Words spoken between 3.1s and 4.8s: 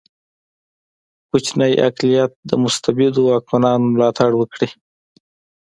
واکمنانو ملاتړ وکړي.